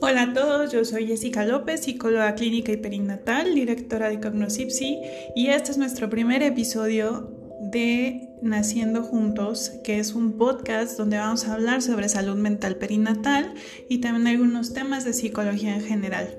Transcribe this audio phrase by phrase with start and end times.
[0.00, 4.98] Hola a todos, yo soy Jessica López, psicóloga clínica y perinatal, directora de Cognosipsi,
[5.34, 11.46] y este es nuestro primer episodio de Naciendo Juntos, que es un podcast donde vamos
[11.46, 13.54] a hablar sobre salud mental perinatal
[13.88, 16.38] y también algunos temas de psicología en general.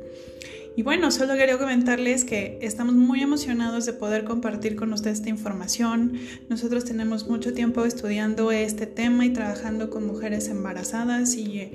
[0.78, 5.30] Y bueno, solo quería comentarles que estamos muy emocionados de poder compartir con ustedes esta
[5.30, 6.20] información.
[6.50, 11.71] Nosotros tenemos mucho tiempo estudiando este tema y trabajando con mujeres embarazadas y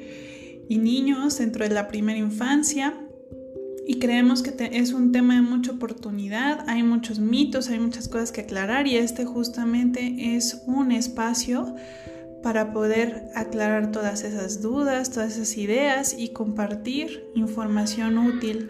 [0.71, 2.95] y niños dentro de la primera infancia.
[3.89, 8.31] Y creemos que es un tema de mucha oportunidad, hay muchos mitos, hay muchas cosas
[8.31, 11.75] que aclarar y este justamente es un espacio
[12.45, 18.69] para poder aclarar todas esas dudas, todas esas ideas y compartir información útil,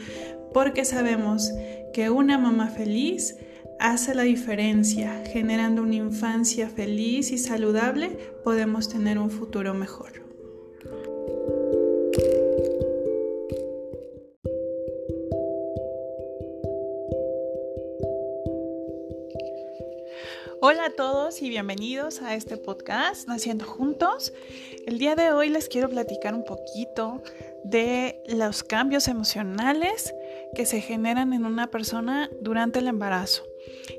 [0.54, 1.52] porque sabemos
[1.92, 3.36] que una mamá feliz
[3.78, 10.29] hace la diferencia, generando una infancia feliz y saludable, podemos tener un futuro mejor.
[21.38, 24.32] Y bienvenidos a este podcast Naciendo Juntos.
[24.84, 27.22] El día de hoy les quiero platicar un poquito
[27.62, 30.12] de los cambios emocionales
[30.56, 33.49] que se generan en una persona durante el embarazo.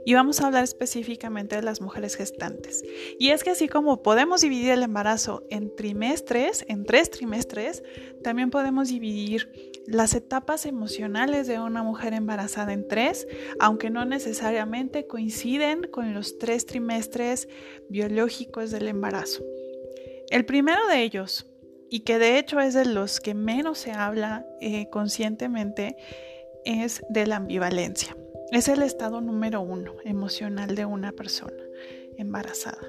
[0.06, 2.84] Y vamos a hablar específicamente de las mujeres gestantes.
[3.20, 7.84] Y es que así como podemos dividir el embarazo en trimestres, en tres trimestres,
[8.24, 13.28] también podemos dividir las etapas emocionales de una mujer embarazada en tres,
[13.60, 17.48] aunque no necesariamente coinciden con los tres trimestres
[17.90, 19.44] biológicos del embarazo.
[20.30, 21.48] El primero de ellos,
[21.90, 25.98] y que de hecho es de los que menos se habla eh, conscientemente,
[26.64, 28.16] es de la ambivalencia.
[28.52, 31.64] Es el estado número uno emocional de una persona
[32.18, 32.86] embarazada.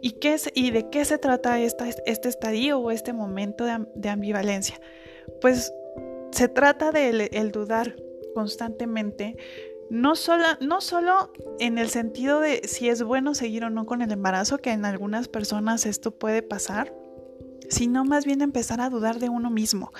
[0.00, 4.08] ¿Y, qué es, y de qué se trata esta, este estadio o este momento de,
[4.08, 4.80] ambivalencia?
[5.42, 5.72] Pues
[6.32, 7.94] se trata de el, dudar
[8.34, 9.36] constantemente,
[9.90, 14.00] no solo, no solo en el sentido de si es bueno seguir o no con
[14.00, 16.92] el embarazo, que en algunas personas esto puede pasar,
[17.68, 19.92] sino más bien empezar a dudar de uno mismo.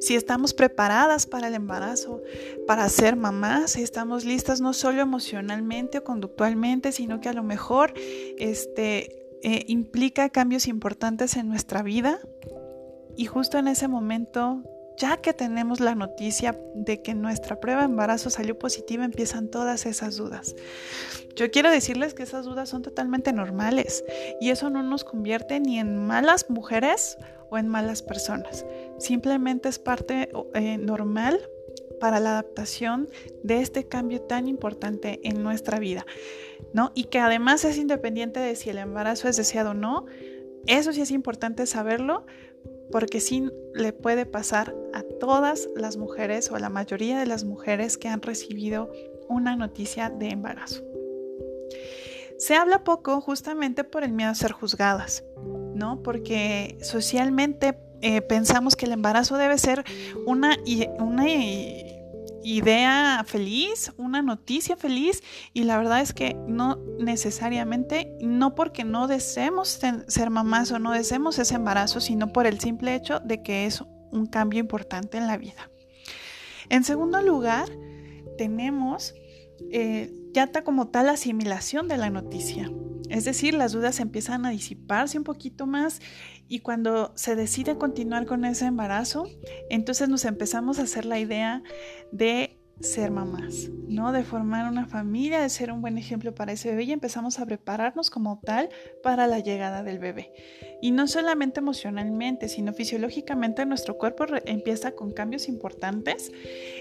[0.00, 2.22] Si estamos preparadas para el embarazo,
[2.66, 7.42] para ser mamás, si estamos listas no solo emocionalmente o conductualmente, sino que a lo
[7.42, 7.94] mejor
[8.38, 12.18] este, eh, implica cambios importantes en nuestra vida.
[13.16, 14.62] Y justo en ese momento
[14.96, 19.86] ya que tenemos la noticia de que nuestra prueba de embarazo salió positiva, empiezan todas
[19.86, 20.54] esas dudas.
[21.34, 24.04] Yo quiero decirles que esas dudas son totalmente normales
[24.40, 27.18] y eso no nos convierte ni en malas mujeres
[27.50, 28.64] o en malas personas.
[28.98, 31.40] Simplemente es parte eh, normal
[32.00, 33.08] para la adaptación
[33.42, 36.06] de este cambio tan importante en nuestra vida,
[36.72, 36.92] ¿no?
[36.94, 40.06] Y que además es independiente de si el embarazo es deseado o no.
[40.66, 42.26] Eso sí es importante saberlo
[42.90, 47.44] porque sí le puede pasar a todas las mujeres o a la mayoría de las
[47.44, 48.90] mujeres que han recibido
[49.28, 50.82] una noticia de embarazo.
[52.38, 55.24] Se habla poco justamente por el miedo a ser juzgadas,
[55.74, 56.02] ¿no?
[56.02, 59.84] Porque socialmente eh, pensamos que el embarazo debe ser
[60.26, 60.56] una,
[60.98, 61.24] una
[62.44, 65.22] idea feliz, una noticia feliz
[65.52, 70.92] y la verdad es que no necesariamente, no porque no deseemos ser mamás o no
[70.92, 75.26] deseemos ese embarazo, sino por el simple hecho de que es un cambio importante en
[75.26, 75.70] la vida.
[76.68, 77.68] En segundo lugar,
[78.38, 79.14] tenemos
[79.70, 82.70] eh, ya está como tal asimilación de la noticia.
[83.08, 86.00] Es decir, las dudas empiezan a disiparse un poquito más
[86.48, 89.28] y cuando se decide continuar con ese embarazo,
[89.70, 91.62] entonces nos empezamos a hacer la idea
[92.12, 94.12] de ser mamás, ¿no?
[94.12, 97.46] De formar una familia, de ser un buen ejemplo para ese bebé y empezamos a
[97.46, 98.68] prepararnos como tal
[99.02, 100.32] para la llegada del bebé.
[100.82, 106.32] Y no solamente emocionalmente, sino fisiológicamente nuestro cuerpo empieza con cambios importantes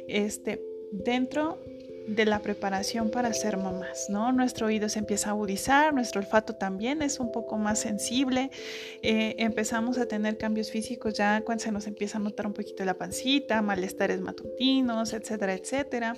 [0.08, 0.62] este,
[0.92, 1.62] dentro
[2.08, 4.32] de la preparación para ser mamás, ¿no?
[4.32, 8.52] Nuestro oído se empieza a agudizar, nuestro olfato también es un poco más sensible,
[9.02, 12.84] eh, empezamos a tener cambios físicos ya cuando se nos empieza a notar un poquito
[12.86, 16.16] la pancita, malestares matutinos, etcétera, etcétera.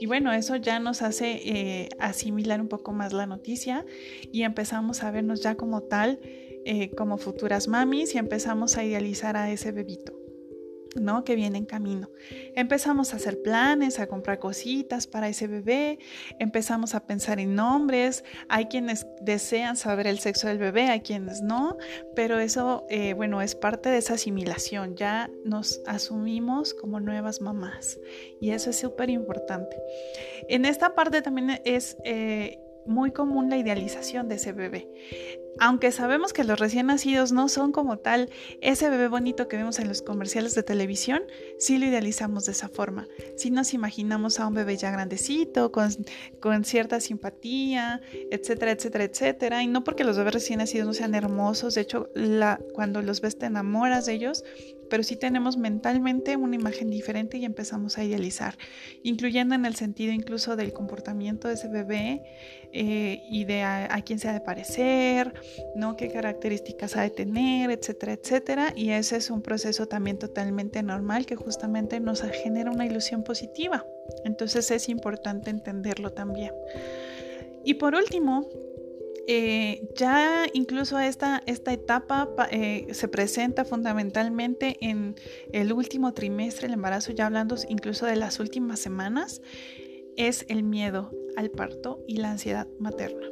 [0.00, 3.84] Y bueno, eso ya nos hace eh, asimilar un poco más la noticia
[4.32, 6.18] y empezamos a vernos ya como tal,
[6.64, 10.21] eh, como futuras mamis y empezamos a idealizar a ese bebito.
[10.94, 11.24] ¿No?
[11.24, 12.10] que viene en camino.
[12.54, 15.98] Empezamos a hacer planes, a comprar cositas para ese bebé,
[16.38, 21.42] empezamos a pensar en nombres, hay quienes desean saber el sexo del bebé, hay quienes
[21.42, 21.76] no,
[22.14, 27.98] pero eso, eh, bueno, es parte de esa asimilación, ya nos asumimos como nuevas mamás
[28.40, 29.76] y eso es súper importante.
[30.48, 31.96] En esta parte también es...
[32.04, 34.88] Eh, muy común la idealización de ese bebé.
[35.58, 39.78] Aunque sabemos que los recién nacidos no son como tal ese bebé bonito que vemos
[39.78, 41.22] en los comerciales de televisión,
[41.58, 43.06] sí lo idealizamos de esa forma.
[43.36, 45.90] Sí nos imaginamos a un bebé ya grandecito, con,
[46.40, 48.00] con cierta simpatía,
[48.30, 49.62] etcétera, etcétera, etcétera.
[49.62, 52.08] Y no porque los bebés recién nacidos no sean hermosos, de hecho,
[52.72, 54.44] cuando los ves te enamoras de ellos,
[54.92, 58.58] pero sí tenemos mentalmente una imagen diferente y empezamos a idealizar,
[59.02, 62.22] incluyendo en el sentido incluso del comportamiento de ese bebé
[62.74, 65.32] eh, y de a, quién se ha de parecer,
[65.74, 65.96] ¿no?
[65.96, 68.72] qué características ha de tener, etcétera, etcétera.
[68.76, 73.86] Y ese es un proceso también totalmente normal que justamente nos genera una ilusión positiva.
[74.24, 76.52] Entonces es importante entenderlo también.
[77.64, 78.48] Y por último,
[79.28, 85.14] eh, ya incluso esta, esta etapa eh, se presenta fundamentalmente en
[85.52, 89.40] el último trimestre del embarazo, ya hablando incluso de las últimas semanas,
[90.16, 93.28] es el miedo al parto y la ansiedad materna.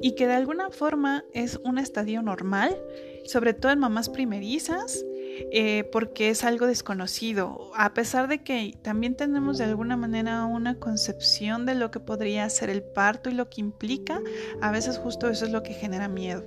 [0.00, 2.76] Y que de alguna forma es un estadio normal,
[3.24, 5.04] sobre todo en mamás primerizas,
[5.52, 10.78] eh, porque es algo desconocido, a pesar de que también tenemos de alguna manera una
[10.78, 14.20] concepción de lo que podría ser el parto y lo que implica,
[14.60, 16.44] a veces justo eso es lo que genera miedo.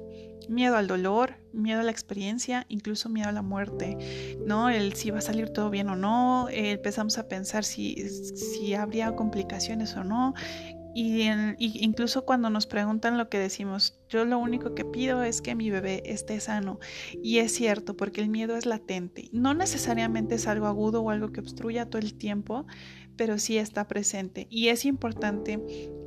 [0.49, 4.69] Miedo al dolor, miedo a la experiencia, incluso miedo a la muerte, ¿no?
[4.69, 8.73] El si va a salir todo bien o no, eh, empezamos a pensar si, si
[8.73, 10.33] habría complicaciones o no,
[10.93, 15.55] y, incluso cuando nos preguntan lo que decimos, yo lo único que pido es que
[15.55, 16.79] mi bebé esté sano.
[17.21, 19.29] Y es cierto, porque el miedo es latente.
[19.31, 22.65] No necesariamente es algo agudo o algo que obstruya todo el tiempo,
[23.15, 24.47] pero sí está presente.
[24.49, 25.59] Y es importante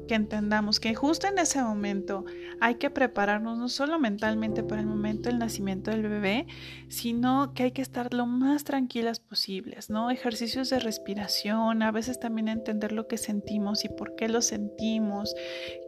[0.06, 2.24] que entendamos que justo en ese momento
[2.60, 6.46] hay que prepararnos no solo mentalmente para el momento del nacimiento del bebé,
[6.88, 10.10] sino que hay que estar lo más tranquilas posibles, ¿no?
[10.10, 15.34] Ejercicios de respiración, a veces también entender lo que sentimos y por qué lo sentimos,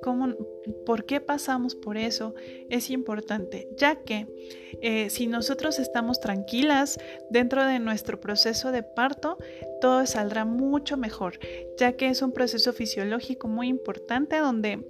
[0.02, 0.34] cómo,
[0.84, 2.34] por qué pasamos por eso,
[2.68, 4.26] es importante, ya que
[4.82, 6.98] eh, si nosotros estamos tranquilas
[7.30, 9.38] dentro de nuestro proceso de parto,
[9.80, 11.38] todo saldrá mucho mejor,
[11.78, 14.84] ya que es un proceso fisiológico muy importante donde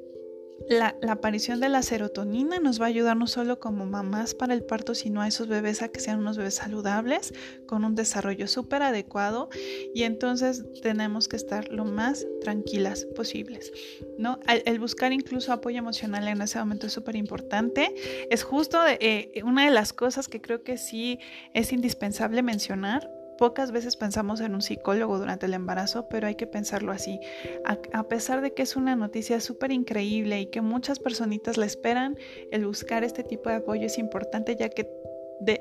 [0.69, 4.65] la, aparición de la serotonina nos va a ayudar no solo como mamás para el
[4.65, 7.33] parto, sino a esos bebés a que sean unos bebés saludables,
[7.67, 9.49] con un desarrollo súper adecuado
[9.95, 13.73] y entonces tenemos que estar lo más tranquilas posibles.
[14.19, 14.41] ¿no?
[14.47, 17.95] El, buscar incluso apoyo emocional en ese momento es súper importante.
[18.31, 21.19] Es justo eh, una de las cosas que creo que sí
[21.55, 26.47] es indispensable mencionar Pocas veces pensamos en un psicólogo durante el embarazo, pero hay que
[26.47, 27.21] pensarlo así.
[27.65, 32.17] A, pesar de que es una noticia súper increíble y que muchas personitas la esperan,
[32.51, 34.91] el buscar este tipo de apoyo es importante ya que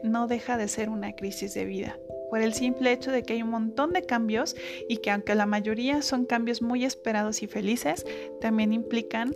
[0.04, 3.42] no deja de ser una crisis de vida por el simple hecho de que hay
[3.42, 4.56] un montón de cambios
[4.90, 8.06] y que aunque la mayoría son cambios muy esperados y felices,
[8.42, 9.34] también implican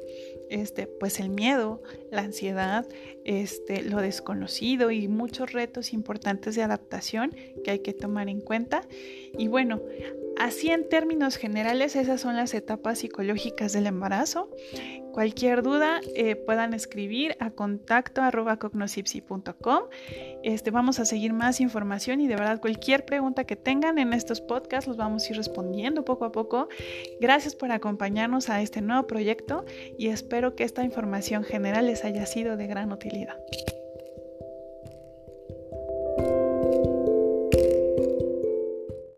[0.51, 1.81] este, pues el miedo,
[2.11, 2.85] la ansiedad,
[3.23, 7.33] este, lo desconocido y muchos retos importantes de adaptación
[7.63, 8.83] que hay que tomar en cuenta.
[9.37, 9.81] Y bueno,
[10.41, 14.49] así en términos generales, esas son las etapas psicológicas del embarazo.
[15.13, 18.21] Cualquier duda eh, puedan escribir a contacto
[20.43, 24.41] Este, vamos a seguir más información y de verdad cualquier pregunta que tengan en estos
[24.41, 26.69] podcasts los vamos a ir respondiendo poco a poco.
[27.19, 29.65] Gracias por acompañarnos a este nuevo proyecto
[29.97, 33.37] y espero que esta información general les haya sido de gran utilidad.